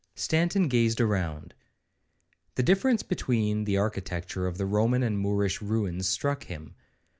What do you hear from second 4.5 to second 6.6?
the Roman and Moorish ruins struck